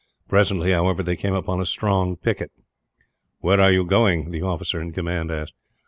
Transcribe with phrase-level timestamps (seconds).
[0.27, 2.49] Presently, however, they came upon a strong picket.
[3.37, 5.53] "Where are you going?" the officer in command asked.